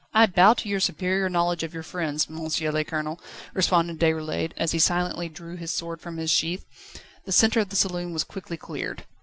"I 0.15 0.25
bow 0.25 0.55
to 0.55 0.67
your 0.67 0.79
superior 0.79 1.29
knowledge 1.29 1.61
of 1.61 1.75
your 1.75 1.83
friends, 1.83 2.25
M. 2.27 2.41
le 2.43 2.83
Colonel," 2.83 3.21
responded 3.53 3.99
Déroulède, 3.99 4.53
as 4.57 4.71
he 4.71 4.79
silently 4.79 5.29
drew 5.29 5.57
his 5.57 5.69
sword 5.75 6.01
from 6.01 6.17
its 6.17 6.31
sheath. 6.31 6.65
The 7.25 7.31
centre 7.31 7.59
of 7.59 7.69
the 7.69 7.75
saloon 7.75 8.11
was 8.11 8.23
quickly 8.23 8.57
cleared. 8.57 9.05